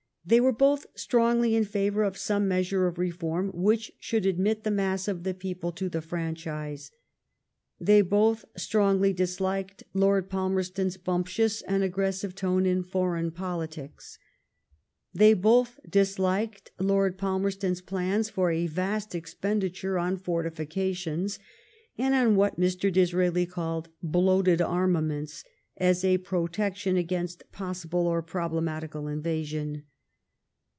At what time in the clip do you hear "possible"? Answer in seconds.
27.51-28.05